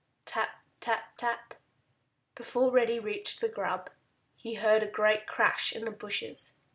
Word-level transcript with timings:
Tap, 0.25 0.61
tap, 0.79 1.15
tap! 1.15 1.53
Before 2.33 2.71
Reddy 2.71 2.97
reached 2.97 3.39
the 3.39 3.47
grub 3.47 3.91
he 4.35 4.55
heard 4.55 4.81
a 4.81 4.87
great 4.87 5.27
crash 5.27 5.71
in 5.73 5.85
the 5.85 5.91
bushes. 5.91 6.55